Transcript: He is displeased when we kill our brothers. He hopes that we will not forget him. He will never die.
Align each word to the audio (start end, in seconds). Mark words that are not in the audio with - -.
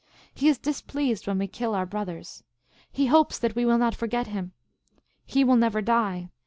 He 0.33 0.47
is 0.47 0.57
displeased 0.57 1.27
when 1.27 1.37
we 1.37 1.45
kill 1.45 1.75
our 1.75 1.85
brothers. 1.85 2.43
He 2.91 3.05
hopes 3.05 3.37
that 3.37 3.53
we 3.55 3.65
will 3.65 3.77
not 3.77 3.93
forget 3.93 4.25
him. 4.25 4.51
He 5.27 5.43
will 5.43 5.57
never 5.57 5.79
die. 5.79 6.29